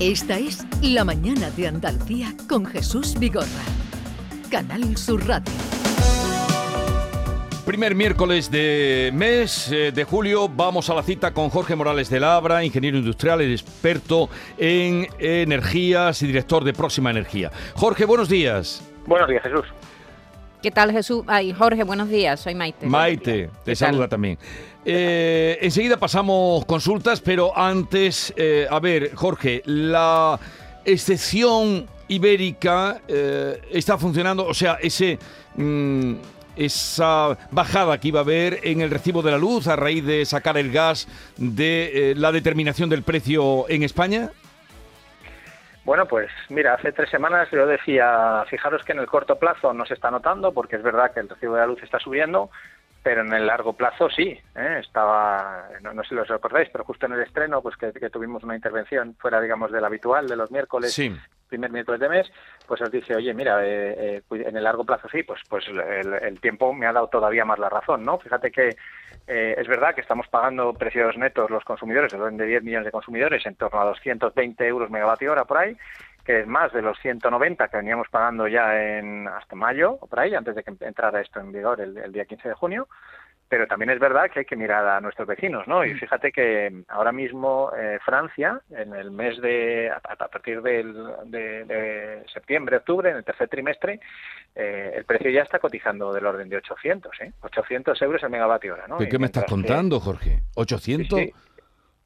[0.00, 3.46] Esta es La Mañana de Andalucía con Jesús Vigorra.
[4.50, 5.54] Canal Sur Radio.
[7.64, 12.20] Primer miércoles de mes eh, de julio vamos a la cita con Jorge Morales de
[12.20, 14.28] Labra, ingeniero industrial experto
[14.58, 17.50] en energías y director de Próxima Energía.
[17.74, 18.86] Jorge, buenos días.
[19.06, 19.64] Buenos días, Jesús.
[20.62, 21.22] ¿Qué tal, Jesús?
[21.26, 22.40] Ay, Jorge, buenos días.
[22.40, 22.86] Soy Maite.
[22.86, 24.38] Maite, te saluda también.
[24.84, 30.38] Eh, enseguida pasamos consultas, pero antes, eh, a ver, Jorge, la
[30.84, 35.18] excepción ibérica eh, está funcionando, o sea, ese...
[35.56, 36.14] Mm,
[36.56, 40.24] esa bajada que iba a haber en el recibo de la luz a raíz de
[40.24, 44.30] sacar el gas de la determinación del precio en España?
[45.86, 49.86] Bueno, pues mira, hace tres semanas yo decía, fijaros que en el corto plazo no
[49.86, 52.50] se está notando porque es verdad que el recibo de la luz está subiendo,
[53.04, 54.36] pero en el largo plazo sí.
[54.56, 54.80] ¿eh?
[54.80, 58.56] Estaba, no, sé si lo recordáis, pero justo en el estreno, pues que, tuvimos una
[58.56, 60.92] intervención fuera, digamos, del habitual de los miércoles,
[61.48, 62.30] primer miércoles de mes,
[62.66, 66.40] pues os dice, oye, mira, eh, eh, en el largo plazo sí, pues, pues el,
[66.40, 68.18] tiempo me ha dado todavía más la razón, ¿no?
[68.18, 68.76] Fíjate que
[69.26, 73.56] es verdad que estamos pagando precios netos los consumidores, de 10 millones de consumidores, en
[73.56, 75.76] torno a 220 euros megavatio hora por ahí,
[76.26, 80.18] que es más de los 190 que veníamos pagando ya en hasta mayo o por
[80.18, 82.88] ahí, antes de que entrara esto en vigor el, día 15 de junio.
[83.48, 85.84] Pero también es verdad que hay que mirar a nuestros vecinos, ¿no?
[85.84, 85.98] Y mm.
[85.98, 90.94] fíjate que ahora mismo eh, Francia, en el mes de, a, partir del,
[91.26, 94.00] de, septiembre, octubre, en el tercer trimestre,
[94.54, 97.32] eh, el precio ya está cotizando del orden de 800, ¿eh?
[97.42, 98.98] 800 euros el megavatio hora, ¿no?
[98.98, 100.40] ¿Qué me estás contando, Jorge?
[100.56, 101.32] ¿800?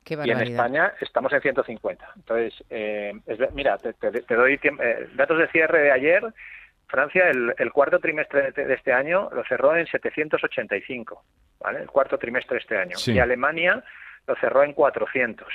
[0.09, 2.13] y en España estamos en 150.
[2.17, 3.13] Entonces, eh,
[3.55, 6.23] mira, te, doy eh, datos de cierre de ayer.
[6.91, 11.25] Francia, el, cuarto trimestre de, este año lo cerró en 785,
[11.61, 11.81] ¿vale?
[11.81, 12.97] El cuarto trimestre de este año.
[13.07, 13.83] Y Alemania
[14.27, 15.49] lo cerró en 400,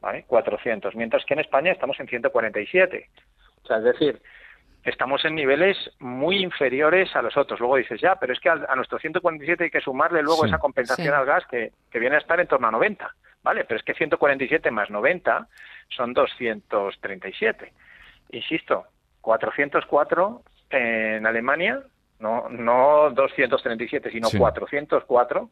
[0.00, 0.24] ¿vale?
[0.26, 0.94] 400.
[0.94, 3.08] Mientras que en España estamos en 147.
[3.62, 4.20] O sea, es decir,
[4.84, 7.60] estamos en niveles muy inferiores a los otros.
[7.60, 11.14] Luego dices, ya, pero es que a, nuestro 147 hay que sumarle luego esa compensación
[11.14, 13.14] al gas que, que viene a estar en torno a 90.
[13.44, 13.64] ¿vale?
[13.64, 15.46] Pero es que 147 más 90
[15.90, 17.72] son 237.
[18.32, 18.86] Insisto,
[19.20, 21.82] 404 en Alemania,
[22.20, 25.50] no, no 237, sino 404,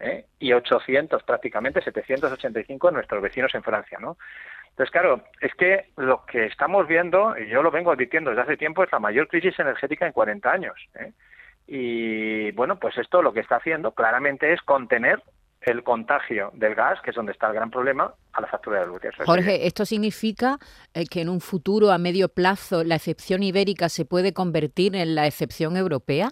[0.00, 0.26] ¿eh?
[0.38, 4.16] y 800 prácticamente, 785 en nuestros vecinos en Francia, ¿no?
[4.70, 8.56] Entonces, claro, es que lo que estamos viendo, y yo lo vengo advirtiendo desde hace
[8.56, 10.74] tiempo, es la mayor crisis energética en 40 años.
[10.96, 11.12] ¿eh?
[11.68, 15.22] Y bueno, pues esto lo que está haciendo claramente es contener
[15.66, 18.86] el contagio del gas, que es donde está el gran problema, a la factura de
[18.86, 19.00] luz.
[19.24, 20.58] Jorge, ¿esto significa
[20.92, 25.14] eh, que en un futuro a medio plazo la excepción ibérica se puede convertir en
[25.14, 26.30] la excepción europea?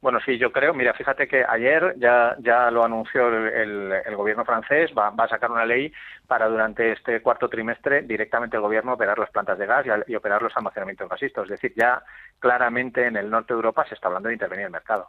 [0.00, 0.74] Bueno, sí, yo creo.
[0.74, 5.64] Mira, fíjate que ayer ya, ya lo anunció el, gobierno francés, va, a sacar una
[5.64, 5.92] ley
[6.26, 10.42] para durante este cuarto trimestre directamente el gobierno operar las plantas de gas y, operar
[10.42, 11.44] los almacenamientos gasistas.
[11.44, 12.02] Es decir, ya
[12.38, 15.08] claramente en el norte de Europa se está hablando de intervenir el mercado.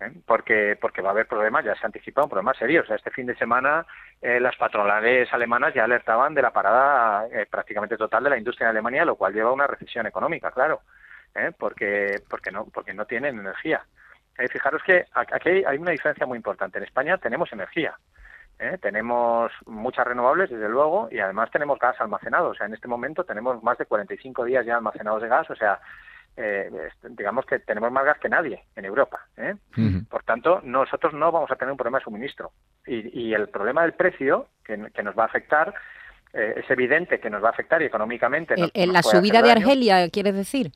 [0.00, 0.12] ¿Eh?
[0.26, 2.88] porque porque va a haber problemas, ya se ha anticipado, problemas serios.
[2.90, 3.86] este fin de semana
[4.20, 8.66] eh, las patronales alemanas ya alertaban de la parada eh, prácticamente total de la industria
[8.66, 10.82] en Alemania, lo cual lleva a una recesión económica, claro,
[11.58, 13.84] porque porque no porque no tienen energía.
[14.50, 16.78] fijaros que aquí hay una diferencia muy importante.
[16.78, 17.94] En España tenemos energía.
[18.80, 22.50] tenemos muchas renovables, desde luego, y además tenemos gas almacenado.
[22.50, 25.50] O sea, en este momento tenemos más de 45 días ya almacenados de gas.
[25.50, 25.78] O sea,
[26.36, 26.70] eh,
[27.10, 29.26] digamos que tenemos más gas que nadie en Europa.
[29.36, 29.54] ¿eh?
[30.10, 32.52] Por tanto, nosotros no vamos a tener un problema de suministro.
[32.86, 35.74] Y, el problema del precio, que, nos va a afectar,
[36.32, 38.54] eh, es evidente que nos va a afectar económicamente.
[38.74, 40.70] ¿En la subida de Argelia, quieres decir?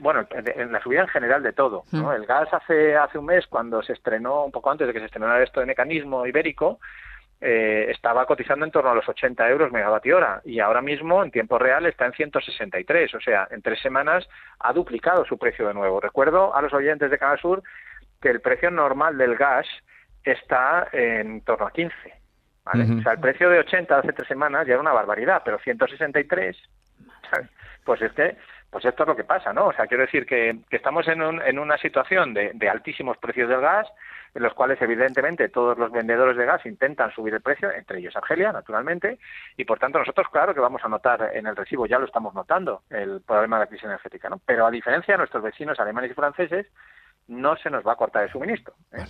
[0.00, 1.84] bueno, en la subida en general de todo.
[1.92, 5.06] El gas hace, hace un mes, cuando se estrenó, un poco antes de que se
[5.06, 6.78] estrenara esto de mecanismo ibérico,
[7.40, 11.30] eh, estaba cotizando en torno a los 80 euros megavatio hora y ahora mismo en
[11.30, 14.28] tiempo real está en 163, o sea, en tres semanas
[14.58, 16.00] ha duplicado su precio de nuevo.
[16.00, 17.62] Recuerdo a los oyentes de Canal Sur
[18.20, 19.66] que el precio normal del gas
[20.22, 21.94] está en torno a 15.
[22.66, 26.56] O sea, el precio de 80 hace tres semanas ya era una barbaridad, pero 163,
[27.84, 28.36] pues este
[28.70, 29.66] pues esto es lo que pasa, ¿no?
[29.66, 33.60] O sea, quiero decir que, estamos en, en una situación de, de altísimos precios del
[33.60, 33.88] gas,
[34.34, 38.14] en los cuales evidentemente todos los vendedores de gas intentan subir el precio, entre ellos
[38.16, 39.18] Argelia, naturalmente,
[39.56, 42.34] y por tanto nosotros claro que vamos a notar en el recibo, ya lo estamos
[42.34, 44.40] notando, el problema de la crisis energética, ¿no?
[44.46, 46.66] Pero a diferencia de nuestros vecinos alemanes y franceses,
[47.30, 48.74] no se nos va a cortar el suministro.
[48.92, 49.04] ¿eh?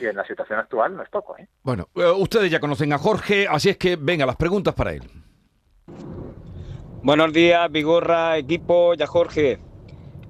[0.00, 1.36] Y en la situación actual no es poco.
[1.36, 1.48] ¿eh?
[1.62, 5.02] Bueno, eh, ustedes ya conocen a Jorge, así es que venga, las preguntas para él.
[7.04, 9.58] Buenos días, Vigorra, equipo, ya Jorge.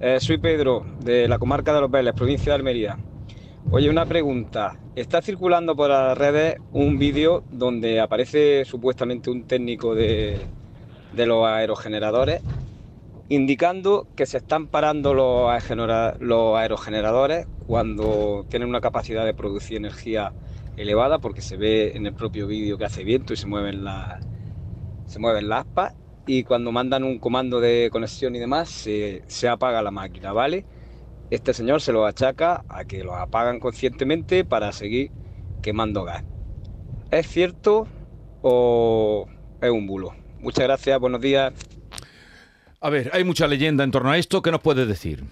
[0.01, 2.97] Eh, soy Pedro, de la comarca de Los Vélez, provincia de Almería.
[3.71, 4.77] Oye, una pregunta.
[4.93, 10.37] Está circulando por las redes un vídeo donde aparece supuestamente un técnico de,
[11.13, 12.41] de los aerogeneradores,
[13.29, 15.49] indicando que se están parando los,
[16.57, 20.33] aerogeneradores cuando tienen una capacidad de producir energía
[20.75, 24.27] elevada, porque se ve en el propio vídeo que hace viento y se mueven las,
[25.05, 25.93] se mueven las aspas,
[26.27, 30.65] y cuando mandan un comando de conexión y demás, se, se apaga la máquina, ¿vale?
[31.29, 35.11] Este señor se lo achaca a que lo apagan conscientemente para seguir
[35.61, 36.23] quemando gas.
[37.11, 37.87] ¿Es cierto
[38.41, 39.27] o
[39.61, 40.13] es un bulo?
[40.39, 41.53] Muchas gracias, buenos días.
[42.81, 44.41] A ver, hay mucha leyenda en torno a esto.
[44.41, 45.23] ¿Qué nos puedes decir?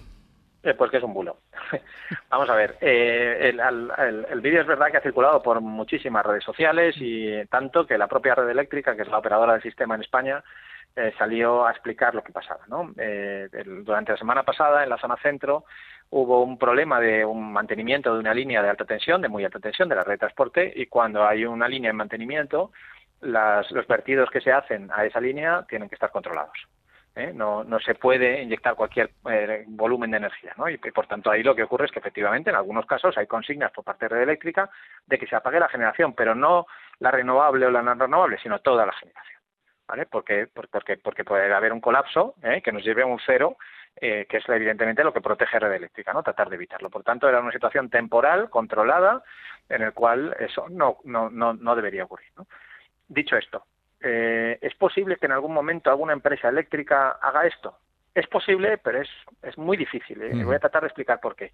[0.64, 1.38] Eh, pues que es un bulo.
[2.30, 3.54] Vamos a ver, eh,
[4.32, 8.08] el, vídeo es verdad que ha circulado por muchísimas redes sociales y tanto que la
[8.08, 10.44] propia red eléctrica, que es la operadora del sistema en España,
[10.96, 12.62] eh, salió a explicar lo que pasaba.
[12.68, 12.94] ¿no?
[13.84, 15.66] durante la semana pasada, en la zona centro,
[16.10, 19.60] hubo un problema de un mantenimiento de una línea de alta tensión, de muy alta
[19.60, 22.72] tensión, de la red de transporte, y cuando hay una línea en mantenimiento,
[23.22, 26.58] los vertidos que se hacen a esa línea tienen que estar controlados.
[27.16, 27.32] ¿eh?
[27.34, 30.70] No, se puede inyectar cualquier eh, volumen de energía, ¿no?
[30.70, 33.72] Y, por tanto ahí lo que ocurre es que efectivamente en algunos casos hay consignas
[33.72, 34.70] por parte de red eléctrica
[35.06, 36.68] de que se apague la generación, pero no
[37.00, 39.33] la renovable o la no renovable, sino toda la generación,
[39.88, 40.06] ¿vale?
[40.06, 42.62] Porque, porque, porque puede haber un colapso ¿eh?
[42.62, 43.58] que nos lleve a un cero
[43.96, 46.24] que es evidentemente lo que protege red eléctrica, ¿no?
[46.24, 46.90] Tratar de evitarlo.
[46.90, 49.24] Por tanto, era una situación temporal, controlada,
[49.70, 52.30] en el cual eso no, no, no, no debería ocurrir.
[52.38, 52.48] ¿no?
[53.08, 53.66] Dicho esto,
[54.02, 57.78] eh, ¿es posible que en algún momento alguna empresa eléctrica haga esto?
[58.14, 59.10] Es posible, pero es,
[59.42, 60.22] es muy difícil.
[60.22, 60.44] ¿eh?
[60.44, 61.52] Voy a tratar de explicar por qué.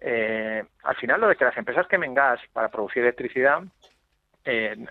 [0.00, 3.62] Eh, al final, lo de que las empresas quemen gas para producir electricidad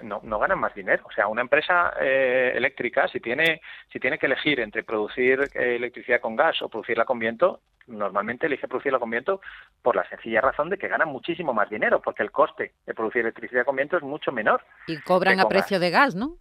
[0.04, 1.04] no, no, ganan más dinero.
[1.08, 3.62] O sea, una empresa eléctrica, si tiene,
[3.92, 8.68] si tiene que elegir entre producir electricidad con gas o producirla con viento, normalmente elige
[8.68, 9.42] producirla con viento
[9.82, 13.22] por la sencilla razón de que ganan muchísimo más dinero, porque el coste de producir
[13.22, 14.62] electricidad con viento es mucho menor.
[14.88, 16.36] Y cobran a precio de gas, ¿no?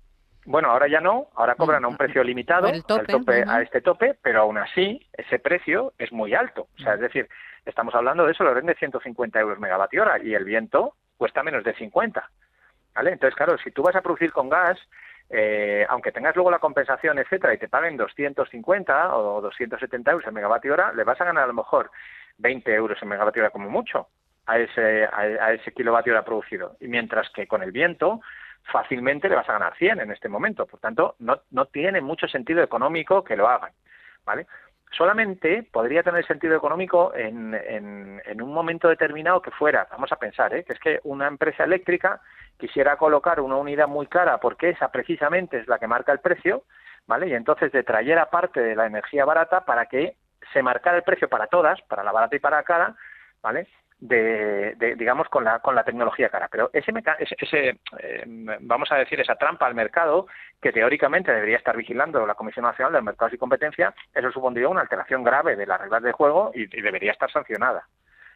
[0.44, 4.42] Bueno, ahora ya no, ahora cobran a un precio limitado, tope, a este tope, pero
[4.42, 6.68] aún así ese precio es muy alto.
[6.78, 7.28] O sea, es decir,
[7.64, 11.64] estamos hablando de eso, lo de 150 euros megavatio hora y el viento cuesta menos
[11.64, 12.30] de 50.
[12.96, 13.12] ¿Vale?
[13.12, 14.78] Entonces, claro, si tú vas a producir con gas,
[15.28, 20.32] eh, aunque tengas luego la compensación, etcétera, y te paguen 250 o 270 euros el
[20.32, 21.90] megavatio hora, le vas a ganar a lo mejor
[22.38, 24.08] 20 euros el megavatio hora como mucho
[24.46, 26.76] a ese, a ese kilovatio hora producido.
[26.80, 28.20] Y mientras que con el viento
[28.72, 30.66] fácilmente le vas a ganar 100 en este momento.
[30.66, 33.72] Por tanto, no, no tiene mucho sentido económico que lo hagan.
[34.26, 34.46] ¿vale?
[34.90, 40.54] Solamente podría tener sentido económico en, en, un momento determinado que fuera, vamos a pensar,
[40.54, 40.64] ¿eh?
[40.64, 42.20] que es que una empresa eléctrica
[42.56, 46.62] quisiera colocar una unidad muy cara porque esa precisamente es la que marca el precio,
[47.06, 47.28] ¿vale?
[47.28, 50.16] Y entonces detrayera parte de la energía barata para que
[50.52, 52.96] se marcara el precio para todas, para la barata y para la cara,
[53.42, 53.66] ¿vale?
[53.98, 58.24] De, digamos con la con la tecnología cara pero ese, ese, eh,
[58.60, 60.26] vamos a decir esa trampa al mercado
[60.60, 64.82] que teóricamente debería estar vigilando la Comisión Nacional de Mercados y Competencia eso supondría una
[64.82, 67.88] alteración grave de las reglas de juego y, debería estar sancionada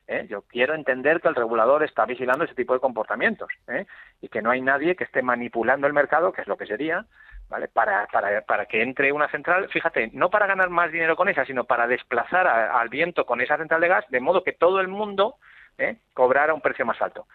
[0.09, 0.27] ¿eh?
[0.31, 3.85] yo quiero entender que el regulador está vigilando ese tipo de comportamientos ¿eh?
[4.23, 7.05] y que no hay nadie que esté manipulando el mercado que es lo que sería
[7.51, 7.69] ¿vale?
[7.69, 11.45] Para, para, para que entre una central, fíjate, no para ganar más dinero con esa,
[11.45, 14.87] sino para desplazar al viento con esa central de gas, de modo que todo el
[14.87, 15.35] mundo
[15.81, 15.97] ¿eh?
[16.15, 17.27] cobrara un precio más alto.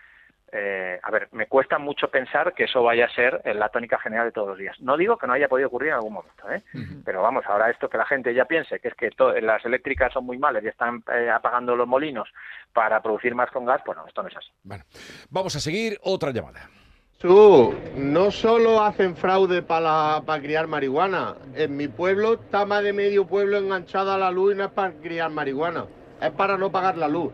[0.51, 4.27] Eh, a ver, me cuesta mucho pensar que eso vaya a ser la tónica general
[4.27, 4.79] de todos los días.
[4.79, 6.61] No digo que no haya podido ocurrir en algún momento, ¿eh?
[7.03, 9.09] pero vamos, ahora esto que la gente ya piense que es que
[9.41, 12.29] las eléctricas son muy malas y están eh, apagando los molinos
[12.71, 14.49] para producir más con gas, bueno, esto no es así.
[14.63, 14.85] Bueno,
[15.29, 16.69] vamos a seguir otra llamada.
[17.17, 21.35] Tú, no solo hacen fraude para criar marihuana.
[21.55, 24.71] En mi pueblo está más de medio pueblo enganchada a la luz y no es
[24.71, 25.85] para criar marihuana.
[26.21, 27.33] Es para no pagar la luz.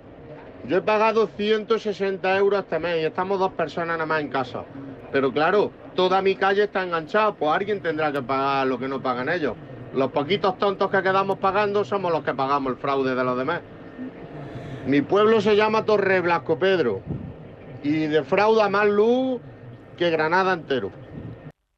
[0.68, 4.63] Yo he pagado 160 euros este mes y estamos dos personas nada más en casa.
[5.12, 9.01] Pero claro, toda mi calle está enganchada, pues alguien tendrá que pagar lo que no
[9.01, 9.56] pagan ellos.
[9.94, 13.62] Los poquitos tontos que quedamos pagando somos los que pagamos el fraude de los demás.
[14.86, 17.01] Mi pueblo se llama Torre Blasco Pedro
[17.84, 19.41] y defrauda más luz
[19.98, 20.91] que Granada entero.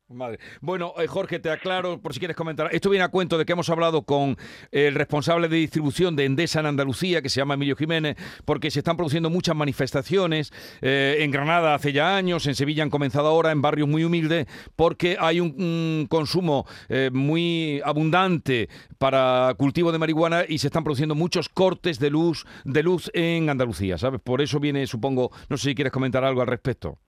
[0.09, 0.39] Madre.
[0.61, 2.69] Bueno, eh, Jorge, te aclaro por si quieres comentar.
[2.71, 4.37] Esto viene a cuento de que hemos hablado con
[4.71, 8.79] el responsable de distribución de Endesa en Andalucía, que se llama Emilio Jiménez, porque se
[8.79, 10.51] están produciendo muchas manifestaciones.
[10.81, 14.45] Eh, en Granada hace ya años, en Sevilla han comenzado ahora, en barrios muy humildes,
[14.75, 21.15] porque hay un, consumo eh, muy abundante para cultivo de marihuana y se están produciendo
[21.15, 24.21] muchos cortes de luz, de luz en Andalucía, ¿sabes?
[24.21, 26.99] Por eso viene, supongo, no sé si quieres comentar algo al respecto.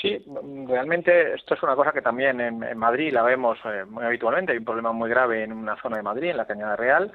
[0.00, 0.24] Sí,
[0.66, 4.52] realmente esto es una cosa que también en, Madrid la vemos eh, muy habitualmente.
[4.52, 7.12] Hay un problema muy grave en una zona de Madrid, en la Cañada Real,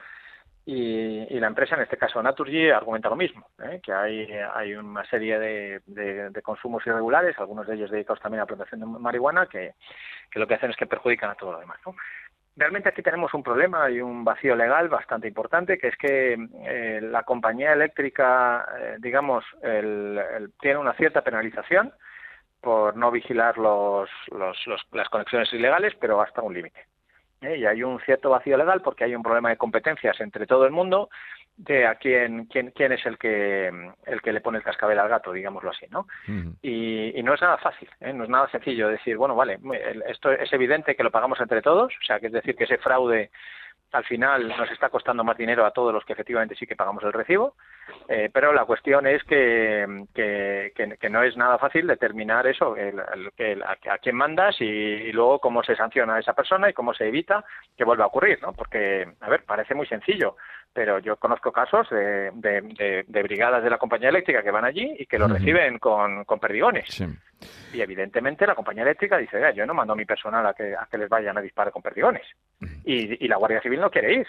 [0.70, 3.80] y, la empresa, en este caso Naturgy, argumenta lo mismo, ¿eh?
[3.82, 8.82] que hay, una serie de, consumos irregulares, algunos de ellos dedicados también a la plantación
[8.82, 9.76] de marihuana, que,
[10.34, 11.80] lo que hacen es que perjudican a todo lo demás.
[12.58, 16.34] realmente aquí tenemos un problema y un vacío legal bastante importante, que es que
[16.66, 21.94] eh, la compañía eléctrica, eh, digamos, tiene una cierta penalización
[22.68, 24.10] por no vigilar los,
[24.92, 26.86] las conexiones ilegales, pero hasta un límite.
[27.40, 27.60] ¿eh?
[27.60, 30.74] Y hay un cierto vacío legal porque hay un problema de competencias entre todo el
[30.74, 31.08] mundo
[31.56, 33.72] de a quién, quién, quién es el que,
[34.06, 36.08] el que le pone el cascabel al gato, digámoslo así, ¿no?
[36.62, 38.12] y, y, no es nada fácil, ¿eh?
[38.12, 39.60] no es nada sencillo decir, bueno, vale,
[40.10, 42.80] esto es evidente que lo pagamos entre todos, o sea, que es decir, que ese
[42.80, 43.32] fraude
[43.94, 47.06] al final nos está costando más dinero a todos los que efectivamente sí que pagamos
[47.06, 47.56] el recibo,
[48.08, 53.00] eh, pero la cuestión es que, que, no es nada fácil determinar eso, el,
[53.64, 57.44] a, quién mandas y, luego cómo se sanciona a esa persona y cómo se evita
[57.76, 58.54] que vuelva a ocurrir, ¿no?
[58.54, 60.38] Porque, a ver, parece muy sencillo,
[60.72, 65.06] pero yo conozco casos de, de, brigadas de la compañía eléctrica que van allí y
[65.06, 67.04] que lo reciben con, con perdigones.
[67.74, 70.88] Y evidentemente la compañía eléctrica dice, yo no mando a mi personal a que, a
[70.90, 72.26] que les vayan a disparar con perdigones.
[72.86, 74.28] y, y la Guardia Civil no quiere ir.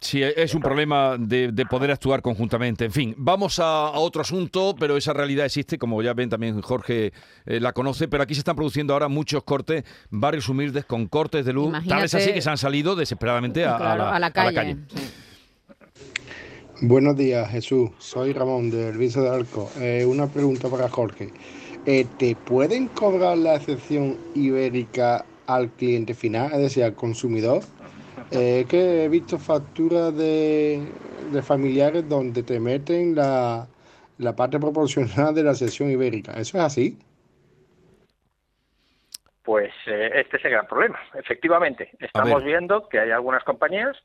[0.00, 2.84] Sí, es un problema de, poder actuar conjuntamente.
[2.84, 7.12] En fin, vamos a, otro asunto, pero esa realidad existe, como ya ven también Jorge
[7.46, 11.44] eh, la conoce, pero aquí se están produciendo ahora muchos cortes, barrios humildes con cortes
[11.44, 14.76] de luz, tal vez así que se han salido desesperadamente a, la, calle.
[16.80, 17.90] Buenos días, Jesús.
[17.98, 19.70] Soy Ramón del Vice de Arco.
[19.78, 21.30] Eh, una pregunta para Jorge.
[21.86, 27.62] Eh, ¿Te pueden cobrar la excepción ibérica al cliente final, es decir, al consumidor?
[28.30, 30.86] Eh, que he visto facturas de,
[31.42, 33.66] familiares donde te meten la,
[34.36, 36.32] parte proporcional de la sección ibérica.
[36.32, 36.98] ¿Eso es así?
[39.42, 40.98] Pues este es el gran problema.
[41.14, 43.96] Efectivamente, estamos viendo que hay algunas compañías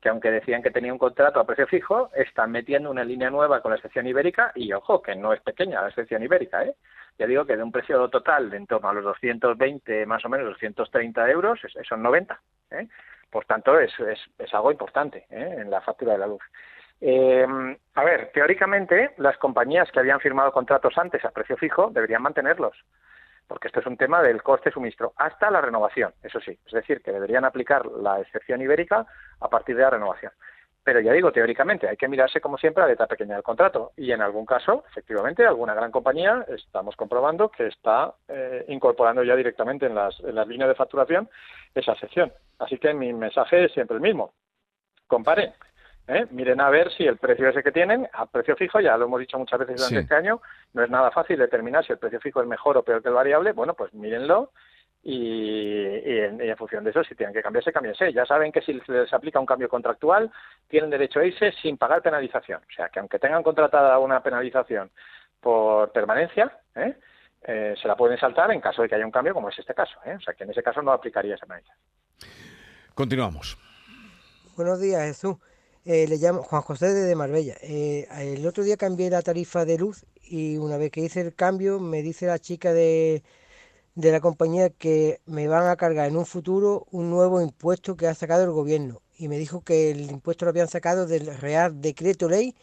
[0.00, 3.60] que aunque decían que tenía un contrato a precio fijo, están metiendo una línea nueva
[3.60, 6.74] con la excepción ibérica y ojo, que no es pequeña la excepción ibérica, ¿eh?
[7.18, 10.28] Ya digo que de un precio total de en torno a los 220, más o
[10.28, 12.40] menos 230 euros, son 90,
[12.72, 12.88] ¿eh?
[13.36, 15.56] Por tanto, es, es, algo importante ¿eh?
[15.58, 16.42] en la factura de la luz.
[17.02, 17.46] Eh,
[17.94, 22.74] a ver, teóricamente, las compañías que habían firmado contratos antes a precio fijo deberían mantenerlos
[23.46, 26.58] porque esto es un tema del coste suministro, hasta la renovación, eso sí.
[26.66, 29.06] Es decir, que deberían aplicar la excepción ibérica
[29.38, 30.32] a partir de la renovación.
[30.86, 33.90] Pero ya digo, teóricamente, hay que mirarse como siempre a la letra pequeña del contrato.
[33.96, 39.34] Y en algún caso, efectivamente, alguna gran compañía estamos comprobando que está eh, incorporando ya
[39.34, 41.28] directamente en las, en las líneas de facturación
[41.74, 42.32] esa excepción.
[42.60, 44.32] Así que mi mensaje es siempre el mismo.
[45.08, 45.52] Comparen
[46.06, 46.24] ¿eh?
[46.30, 49.18] Miren a ver si el precio ese que tienen, a precio fijo, ya lo hemos
[49.18, 50.40] dicho muchas veces durante este año,
[50.72, 53.14] no es nada fácil determinar si el precio fijo es mejor o peor que el
[53.16, 53.50] variable.
[53.50, 54.52] Bueno, pues mírenlo
[55.08, 58.12] y, en, función de eso, si tienen que cambiarse, cámbiense.
[58.12, 60.32] Ya saben que si se les aplica un cambio contractual,
[60.66, 62.60] tienen derecho a irse sin pagar penalización.
[62.60, 64.90] O sea, que aunque tengan contratada una penalización
[65.40, 66.96] por permanencia, ¿eh?
[67.46, 69.74] Eh, se la pueden saltar en caso de que haya un cambio, como es este
[69.74, 69.96] caso.
[70.00, 71.78] O sea, que en ese caso no aplicaría esa penalización.
[72.92, 73.56] Continuamos.
[74.56, 75.36] Buenos días, Jesús.
[75.84, 77.54] Eh, le llamo Juan José de Marbella.
[77.62, 81.36] Eh, el otro día cambié la tarifa de luz y una vez que hice el
[81.36, 83.22] cambio me dice la chica de,
[83.96, 88.06] de la compañía que me van a cargar en un futuro un nuevo impuesto que
[88.06, 89.02] ha sacado el gobierno.
[89.18, 92.54] Y me dijo que el impuesto lo habían sacado del Real Decreto Ley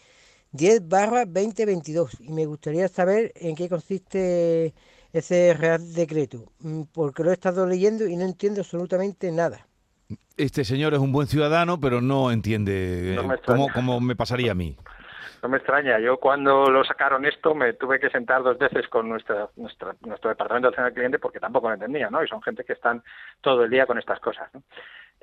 [0.51, 4.75] 10 barra 2022 y me gustaría saber en qué consiste
[5.11, 9.67] ese Real Decreto mm, porque lo he estado leyendo y no entiendo absolutamente nada.
[10.37, 13.17] Este señor es un buen ciudadano, pero no entiende
[13.73, 14.77] cómo, me pasaría a mí.
[15.41, 15.99] No me extraña.
[15.99, 20.67] Yo cuando lo sacaron esto me tuve que sentar dos veces con nuestra, nuestro departamento
[20.67, 22.23] de atención al cliente porque tampoco lo entendía, ¿no?
[22.23, 23.03] Y son gente que están
[23.41, 24.63] todo el día con estas cosas, ¿no?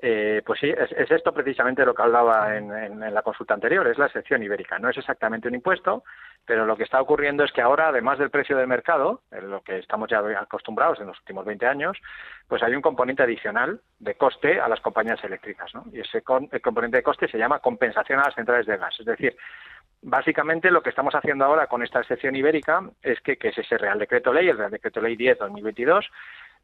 [0.02, 4.08] Eh, pues sí, es, esto precisamente lo que hablaba en, la consulta anterior, es la
[4.08, 4.78] sección ibérica.
[4.78, 6.04] No es exactamente un impuesto,
[6.46, 9.60] pero lo que está ocurriendo es que ahora, además del precio del mercado, en lo
[9.62, 11.98] que estamos ya acostumbrados en los últimos 20 años,
[12.48, 15.74] pues hay un componente adicional de coste a las compañías eléctricas.
[15.74, 15.84] ¿no?
[15.92, 18.98] Y ese componente de coste se llama compensación a las centrales de gas.
[18.98, 19.36] Es decir,
[20.02, 23.78] básicamente lo que estamos haciendo ahora con esta sección ibérica es que, que es ese
[23.78, 26.06] Real Decreto Ley, el Real Decreto Ley 10-2022,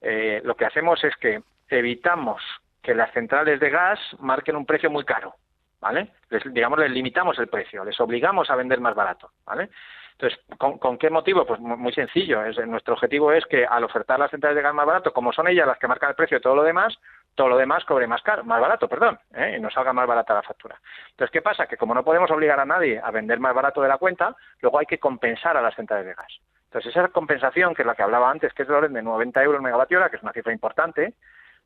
[0.02, 2.42] eh, lo que hacemos es que evitamos
[2.82, 5.34] que las centrales de gas marquen un precio muy caro,
[5.80, 6.12] ¿vale?
[6.52, 9.70] digamos, les limitamos el precio, les obligamos a vender más barato, ¿vale?
[10.18, 11.44] Entonces, ¿con, qué motivo?
[11.44, 12.42] Pues muy sencillo.
[12.44, 15.46] Es, nuestro objetivo es que al ofertar las centrales de gas más barato, como son
[15.48, 16.96] ellas las que marcan el precio de todo lo demás,
[17.34, 19.56] todo lo demás cobre más caro, más barato, perdón, ¿eh?
[19.58, 20.80] y nos salga más barata la factura.
[21.10, 21.66] Entonces, ¿qué pasa?
[21.66, 24.78] Que como no podemos obligar a nadie a vender más barato de la cuenta, luego
[24.78, 26.40] hay que compensar a las centrales de gas.
[26.64, 29.42] Entonces, esa compensación, que es la que hablaba antes, que es de orden de 90
[29.42, 31.14] euros megavatio que es una cifra importante,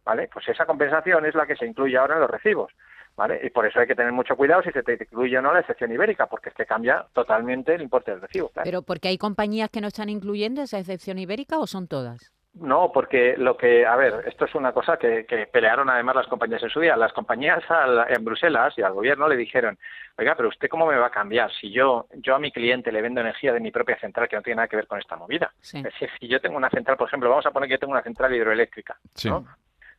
[0.05, 0.29] ¿vale?
[0.33, 2.73] Pues esa compensación es la que se incluye ahora en los recibos,
[3.17, 3.41] ¿vale?
[3.43, 5.61] Y por eso hay que tener mucho cuidado si se te incluye o no la
[5.61, 8.51] excepción ibérica, porque es que cambia totalmente el importe del recibo.
[8.65, 12.33] Pero porque hay compañías que no están incluyendo esa excepción ibérica o son todas?
[12.53, 16.63] No, porque lo que, a ver, esto es una cosa que, pelearon además las compañías
[16.63, 16.97] en su día.
[16.97, 17.63] Las compañías
[18.09, 19.79] en Bruselas y al gobierno le dijeron,
[20.19, 23.03] oiga, pero usted cómo me va a cambiar si yo, yo a mi cliente le
[23.03, 25.53] vendo energía de mi propia central que no tiene nada que ver con esta movida.
[25.63, 27.93] Es decir, si yo tengo una central, por ejemplo, vamos a poner que yo tengo
[27.93, 29.47] una central hidroeléctrica, ¿no?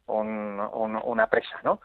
[0.07, 1.79] una presa, ¿no?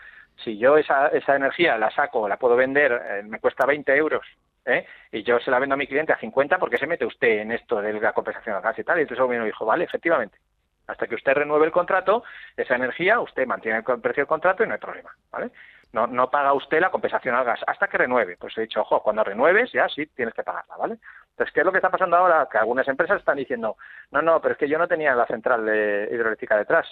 [0.45, 4.26] Si yo esa, esa energía la saco, la puedo vender, eh, me cuesta 20 euros
[4.66, 4.87] ¿eh?
[5.12, 7.52] y yo se la vendo a mi cliente a 50 porque se mete usted en
[7.52, 8.99] esto de la compensación al gas y tal.
[8.99, 10.38] Y entonces el gobierno dijo, vale, efectivamente,
[10.87, 12.25] hasta que usted renueve el contrato,
[12.57, 15.50] esa energía usted mantiene el precio del contrato y no hay problema, ¿vale?
[15.93, 18.37] No, no paga usted la compensación al gas hasta que renueve.
[18.37, 20.99] Pues he dicho, ojo, cuando renueves ya sí tienes que pagarla, ¿vale?
[21.31, 22.49] Entonces, ¿qué es lo que está pasando ahora?
[22.50, 23.76] Que algunas empresas están diciendo,
[24.11, 26.87] no, no, pero es que yo no tenía la central de hidroeléctrica detrás.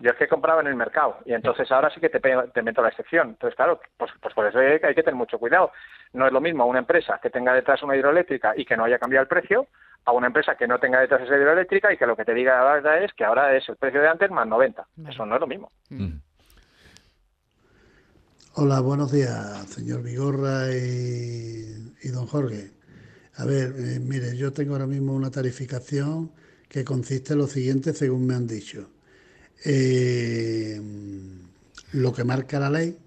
[0.00, 2.82] Yo es que compraba en el mercado y entonces ahora sí que te, te meto
[2.82, 3.30] la excepción.
[3.30, 5.72] Entonces, claro, pues, pues por eso hay que tener mucho cuidado.
[6.12, 8.98] No es lo mismo una empresa que tenga detrás una hidroeléctrica y que no haya
[8.98, 9.68] cambiado el precio
[10.04, 12.62] a una empresa que no tenga detrás esa hidroeléctrica y que lo que te diga
[12.62, 14.86] la verdad es que ahora es el precio de antes más 90.
[15.08, 15.72] Eso no es lo mismo.
[15.88, 16.18] Mm.
[18.56, 22.70] Hola, buenos días, señor Vigorra y, don Jorge.
[23.36, 26.30] A ver, eh, mire, yo tengo ahora mismo una tarificación
[26.68, 28.93] que consiste en lo siguiente, según me han dicho.
[29.64, 30.80] Eh,
[31.92, 32.98] lo que marca la ley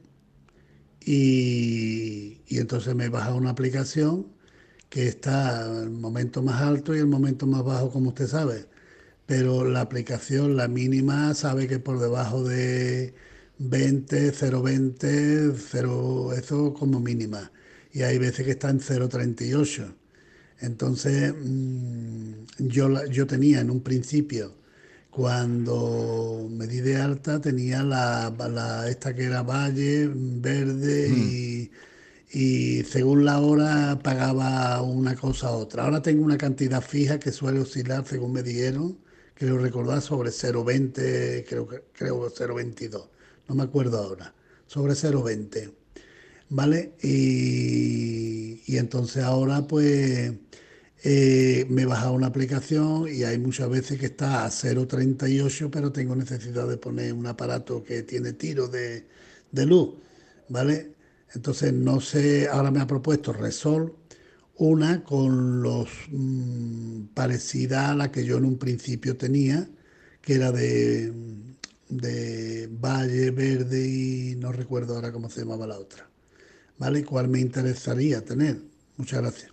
[1.08, 4.28] y, entonces me baja una aplicación
[4.90, 8.66] que está el momento más alto y el momento más bajo, como usted sabe.
[9.26, 13.14] Pero la aplicación, la mínima, sabe que por debajo de
[13.60, 17.52] 20, 0,20, 0, eso como mínima.
[17.94, 19.96] Y hay veces que está en 0,38.
[20.60, 24.56] Entonces, mm, yo, yo tenía en un principio,
[25.18, 31.88] cuando me di de alta, tenía la, la esta que era valle, verde y mm
[32.32, 35.86] y según la hora pagaba una cosa u otra.
[35.86, 38.98] Ahora tengo una cantidad fija que suele oscilar, según me dijeron,
[39.34, 43.08] creo recordar, sobre 0,20, creo, creo 0,22,
[43.48, 44.34] no me acuerdo ahora,
[44.68, 45.74] sobre 0,20.
[46.50, 46.94] ¿Vale?
[47.02, 50.32] Y, y, entonces ahora pues
[51.10, 55.92] eh, me he bajado una aplicación y hay muchas veces que está a 0,38, pero
[55.92, 59.08] tengo necesidad de poner un aparato que tiene tiro de,
[59.52, 59.96] de luz.
[60.50, 60.96] ¿Vale?
[61.34, 63.96] Entonces, no sé, ahora me ha propuesto Resol
[64.58, 69.70] una con los mm, parecida a la que yo en un principio tenía,
[70.22, 71.14] que era de,
[71.90, 76.10] de Valle Verde y no recuerdo ahora cómo se llamaba la otra.
[76.80, 77.04] ¿Vale?
[77.06, 78.62] ¿Cuál me interesaría tener?
[78.98, 79.52] Muchas gracias.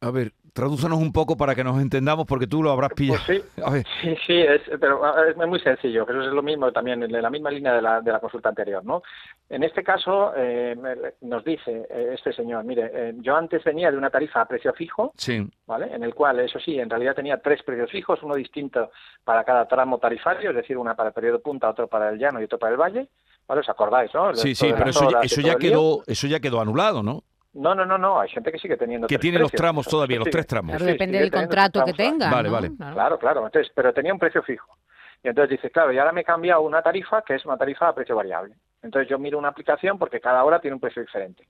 [0.00, 3.20] A ver, Tradúzanos un poco para que nos entendamos, porque tú lo habrás pillado.
[3.26, 3.42] Pues
[4.02, 7.30] sí, sí, es, pero es muy sencillo, que eso es lo mismo también, en la
[7.30, 9.02] misma línea de la, de la consulta anterior, ¿no?
[9.48, 10.76] En este caso, eh,
[11.22, 14.72] nos dice eh, este señor, mire, eh, yo antes venía de una tarifa a precio
[14.72, 15.46] fijo, sí.
[15.66, 15.92] ¿vale?
[15.92, 18.90] En el cual, eso sí, en realidad tenía tres precios fijos, uno distinto
[19.24, 22.40] para cada tramo tarifario, es decir, una para el periodo punta, otro para el llano
[22.40, 23.08] y otro para el valle,
[23.46, 23.60] ¿vale?
[23.60, 24.34] ¿Os acordáis, no?
[24.34, 27.24] sí, sí, pero eso, eso ya quedó, eso ya quedó anulado, ¿no?
[27.52, 29.08] No, no, no, no, hay gente que sigue teniendo.
[29.08, 30.76] Que tiene los tramos todavía, los tres tramos.
[30.76, 32.30] Claro, depende del contrato que tenga.
[32.30, 32.70] Vale, vale.
[32.76, 33.46] Claro, claro.
[33.46, 34.76] Entonces, pero tenía un precio fijo.
[35.22, 37.88] Y entonces dice, claro, y ahora me he cambiado una tarifa que es una tarifa
[37.88, 38.54] a precio variable.
[38.82, 41.46] Entonces yo miro una aplicación porque cada hora tiene un precio diferente.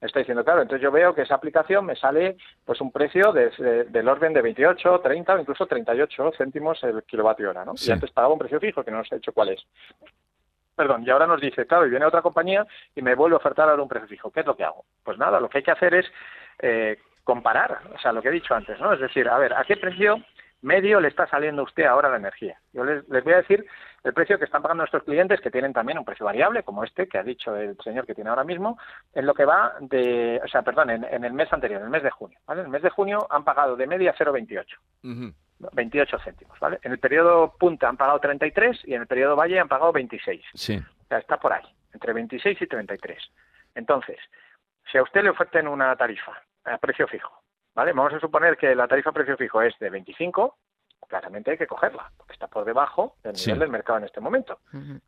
[0.00, 4.08] Está diciendo, claro, entonces yo veo que esa aplicación me sale pues un precio del
[4.08, 7.72] orden de 28, 30 o incluso 38 céntimos el kilovatio hora, ¿no?
[7.76, 9.66] Y antes pagaba un precio fijo que no os he dicho cuál es
[10.78, 12.64] perdón, y ahora nos dice, claro, y viene otra compañía
[12.94, 14.30] y me vuelve a ofertar ahora un precio fijo.
[14.30, 14.84] ¿Qué es lo que hago?
[15.02, 16.06] Pues nada, lo que hay que hacer es
[16.60, 18.92] eh, comparar, o sea, lo que he dicho antes, ¿no?
[18.92, 20.22] Es decir, a ver, ¿a qué precio
[20.62, 22.60] medio le está saliendo usted ahora la energía?
[22.72, 23.66] Yo les, voy a decir
[24.04, 27.08] el precio que están pagando nuestros clientes, que tienen también un precio variable, como este
[27.08, 28.78] que ha dicho el señor que tiene ahora mismo,
[29.14, 32.04] en lo que va de, o sea, perdón, en, el mes anterior, en el mes
[32.04, 32.60] de junio, ¿vale?
[32.60, 34.76] En el mes de junio han pagado de media 0,28.
[35.72, 36.78] 28 céntimos, ¿vale?
[36.82, 40.44] En el periodo punta han pagado 33 y en el periodo valle han pagado 26.
[40.54, 40.76] Sí.
[40.76, 43.18] O sea, está por ahí, entre 26 y 33.
[43.74, 44.18] Entonces,
[44.90, 46.32] si a usted le oferten una tarifa
[46.64, 47.42] a precio fijo,
[47.74, 47.92] ¿vale?
[47.92, 50.56] Vamos a suponer que la tarifa a precio fijo es de 25,
[51.08, 54.60] claramente hay que cogerla, porque está por debajo del nivel del mercado en este momento.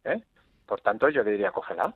[0.04, 0.22] ¿eh?
[0.66, 1.94] Por tanto, yo le diría, cógela.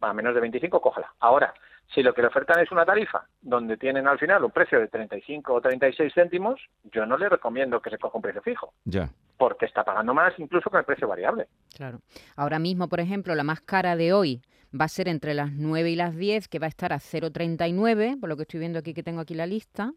[0.00, 1.12] A, menos de 25, cógela.
[1.20, 1.54] Ahora,
[1.92, 4.88] si lo que le ofertan es una tarifa donde tienen al final un precio de
[4.88, 6.60] 35 o 36 céntimos,
[6.92, 8.72] yo no le recomiendo que se coja un precio fijo.
[8.84, 9.10] Ya.
[9.36, 11.48] Porque está pagando más incluso con el precio variable.
[11.76, 12.00] Claro.
[12.36, 14.42] Ahora mismo, por ejemplo, la más cara de hoy
[14.78, 18.18] va a ser entre las 9 y las 10, que va a estar a 0,39,
[18.18, 19.92] por lo que estoy viendo aquí que tengo aquí la lista.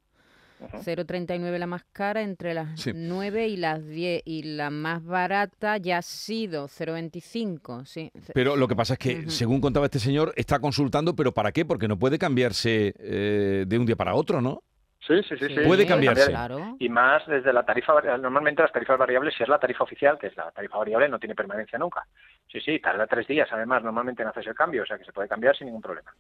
[0.59, 5.99] 0,39 la más cara, entre las 9 y las 10 y la más barata ya
[5.99, 7.85] ha sido 0,25.
[7.85, 8.11] Sí.
[8.33, 11.65] Pero lo que pasa es que, según contaba este señor, está consultando, pero ¿para qué?
[11.65, 14.63] Porque no puede cambiarse eh, de un día para otro, ¿no?
[15.05, 15.61] Sí, sí, sí, sí.
[15.65, 16.33] Puede cambiarse.
[16.79, 20.27] Y más desde la tarifa Normalmente las tarifas variables, si es la tarifa oficial, que
[20.27, 22.05] es la tarifa variable, no tiene permanencia nunca.
[22.51, 25.13] Sí, sí, tarda tres días, además, normalmente no haces el cambio, o sea que se
[25.13, 26.11] puede cambiar sin ningún problema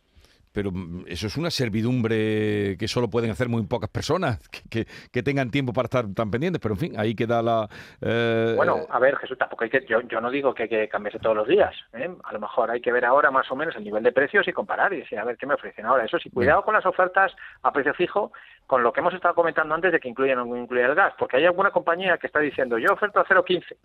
[0.57, 4.39] pero mm, eso es una servidumbre que solo pueden hacer muy pocas personas
[4.71, 7.69] que, que, tengan tiempo para estar tan pendientes, pero en fin, ahí queda la...
[8.01, 10.89] Eh, bueno, a ver, Jesús, tampoco hay que, yo, yo no digo que hay que
[10.89, 12.09] cambiarse todos los días, ¿eh?
[12.23, 14.51] a lo mejor hay que ver ahora más o menos el nivel de precios y
[14.51, 16.05] comparar y decir, a ver, ¿qué me ofrecen ahora?
[16.05, 18.31] Eso sí, cuidado con las ofertas a precio fijo,
[18.65, 21.13] con lo que hemos estado comentando antes de que incluyan o no incluyan el gas,
[21.19, 23.77] porque hay alguna compañía que está diciendo, yo oferto a 0,15,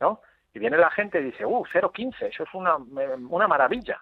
[0.00, 0.20] ¿no?
[0.54, 4.00] Y viene la gente y dice, uh, 0,15, eso es una, una maravilla.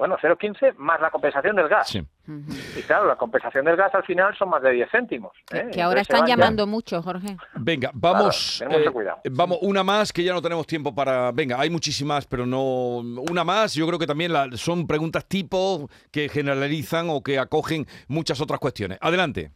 [0.00, 1.94] Bueno, 0,15 más la compensación del gas.
[1.94, 5.32] Y claro, la compensación del gas al final son más de 10 céntimos.
[5.52, 5.68] ¿eh?
[5.70, 7.36] Que ahora están llamando mucho, Jorge.
[7.56, 8.62] Venga, vamos.
[8.62, 8.90] Eh,
[9.30, 11.32] vamos, una más que ya no tenemos tiempo para.
[11.32, 12.96] Venga, hay muchísimas, pero no.
[13.30, 18.40] Una más, yo creo que también son preguntas tipo que generalizan o que acogen muchas
[18.40, 18.96] otras cuestiones.
[19.02, 19.50] Adelante.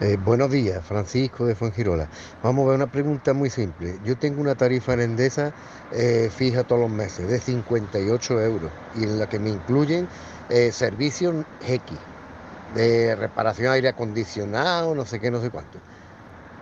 [0.00, 2.08] Eh, buenos días, Francisco de Fuengirola.
[2.40, 3.98] Vamos a ver una pregunta muy simple.
[4.04, 5.52] Yo tengo una tarifa en Endesa
[5.90, 10.08] eh, fija todos los meses de 58 euros y en la que me incluyen
[10.48, 12.08] eh, servicios X,
[12.74, 15.82] de reparación aire acondicionado, no sé qué, no sé cuánto.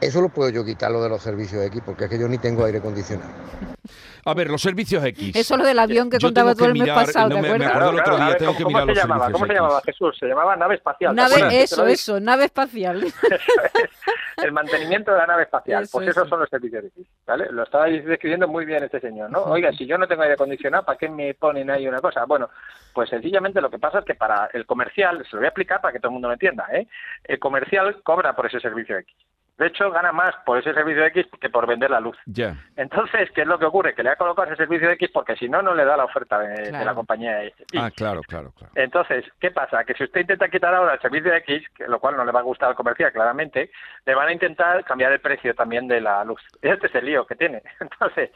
[0.01, 2.64] Eso lo puedo yo quitarlo de los servicios X porque es que yo ni tengo
[2.64, 3.33] aire acondicionado.
[4.27, 5.37] A ver, los servicios X.
[5.37, 7.81] Eso es lo del avión que contaba tú el mes pasado, ¿te acuerdas?
[7.81, 9.31] Me el otro día, tengo que mirar los llamaba?
[9.31, 10.17] ¿Cómo se llamaba, Jesús?
[10.19, 11.15] Se llamaba nave espacial.
[11.15, 13.05] Nave, eso, eso, nave espacial.
[14.43, 15.87] el mantenimiento de la nave espacial.
[15.93, 17.47] pues esos son los servicios X, ¿vale?
[17.53, 19.45] Lo estaba describiendo muy bien este señor, ¿no?
[19.45, 22.25] Oiga, si yo no tengo aire acondicionado, ¿para qué me ponen ahí una cosa?
[22.25, 22.51] Bueno,
[22.93, 25.81] pues sencillamente lo que pasa es que para el comercial, se lo voy a explicar
[25.81, 26.89] para que todo el mundo lo entienda, ¿eh?
[27.23, 29.15] El comercial cobra por ese servicio X.
[29.59, 32.16] De hecho, gana más por ese servicio X que por vender la luz.
[32.27, 32.57] Ya.
[32.77, 33.95] Entonces, ¿qué es lo que ocurre?
[33.95, 36.38] Que le ha colocado ese servicio X porque si no, no le da la oferta
[36.38, 37.66] de, la compañía X.
[37.79, 38.73] Ah, claro, claro, claro.
[38.75, 39.85] Entonces, ¿qué pasa?
[39.85, 42.40] Que si usted intenta quitar ahora el servicio X, que lo cual no le va
[42.40, 43.71] a gustar al comercial, claramente,
[44.05, 46.42] le van a intentar cambiar el precio también de la luz.
[46.61, 47.62] Este es el lío que tiene.
[47.81, 48.31] Entonces,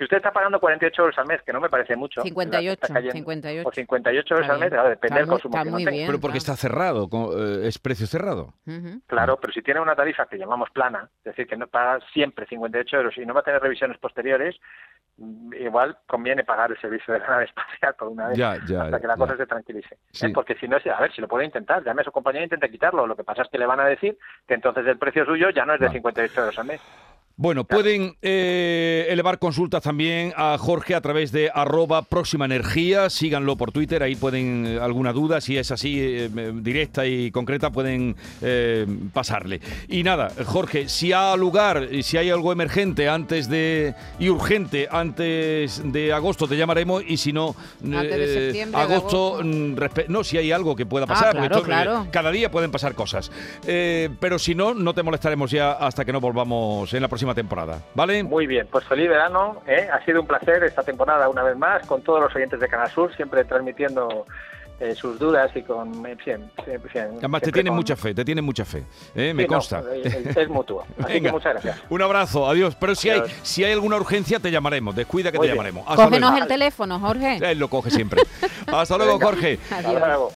[0.00, 2.22] si usted está pagando 48 euros al mes, que no me parece mucho.
[2.22, 3.68] 58, 58.
[3.68, 7.78] O 58 euros al mes, depende del consumo que Pero porque está cerrado, eh, es
[7.78, 8.54] precio cerrado.
[9.06, 12.46] Claro, pero si tiene una tarifa que llamamos plana, es decir, que no paga siempre
[12.46, 14.56] 58 euros y no va a tener revisiones posteriores,
[15.18, 19.06] mm, igual conviene pagar el servicio de la nave espacial por una vez hasta que
[19.06, 19.98] la cosa se tranquilice.
[20.22, 20.30] ¿eh?
[20.32, 22.70] Porque si no, a ver, si lo puede intentar, llame a su compañía e intente
[22.70, 23.06] quitarlo.
[23.06, 24.16] Lo que pasa es que le van a decir
[24.48, 26.80] que entonces el precio suyo ya no es de 58 euros al mes.
[27.40, 33.08] Bueno, pueden eh, elevar consultas también a Jorge a través de arroba próxima energía.
[33.08, 37.70] Síganlo por Twitter, ahí pueden eh, alguna duda, si es así eh, directa y concreta,
[37.70, 38.14] pueden
[39.14, 39.62] pasarle.
[39.88, 45.80] Y nada, Jorge, si ha lugar, si hay algo emergente antes de y urgente antes
[45.82, 47.56] de agosto, te llamaremos y si no,
[48.74, 49.76] agosto, mm,
[50.08, 53.32] no, si hay algo que pueda ah, pasar, claro, cada día pueden pasar cosas.
[53.64, 57.82] pero si no, no te molestaremos ya hasta que no volvamos en la próxima temporada,
[57.94, 58.22] ¿vale?
[58.22, 59.88] Muy bien, pues feliz verano, ¿eh?
[59.92, 62.90] ha sido un placer esta temporada una vez más con todos los oyentes de Canal
[62.90, 64.26] Sur, siempre transmitiendo
[64.80, 66.02] eh, sus dudas y con...
[66.02, 66.50] Bien,
[67.18, 69.34] Además te tienen mucha fe, te tienen mucha fe, ¿eh?
[69.34, 69.82] me consta.
[70.02, 71.82] es, mutuo, así que muchas gracias.
[71.90, 75.48] Un abrazo, adiós, pero si hay, si hay alguna urgencia te llamaremos, descuida que te
[75.48, 75.84] llamaremos.
[75.84, 77.38] Cógenos el teléfono, Jorge.
[77.42, 78.22] Él lo coge siempre.
[78.66, 79.58] Hasta luego, Jorge.
[79.70, 80.28] Adiós.